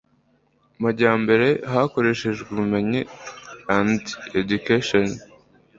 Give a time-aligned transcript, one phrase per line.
[0.81, 3.01] majyambere hakoreshejwe ubumenyi
[3.77, 3.99] and
[4.41, 5.07] education